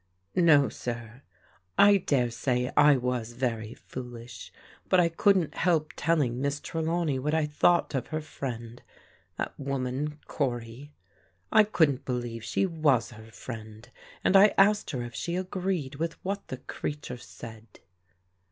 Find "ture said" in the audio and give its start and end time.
16.95-17.81